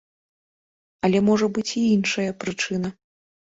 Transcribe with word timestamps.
Але 1.09 1.21
можа 1.29 1.51
быць 1.59 1.67
і 1.83 1.85
іншая 1.99 2.27
прычына. 2.47 2.95